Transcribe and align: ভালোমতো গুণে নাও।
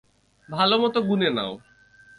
ভালোমতো 0.49 0.99
গুণে 1.01 1.29
নাও। 1.29 1.53